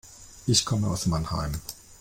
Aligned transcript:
Ich 0.47 0.65
komme 0.65 0.87
aus 0.89 1.05
Mannheim 1.05 1.51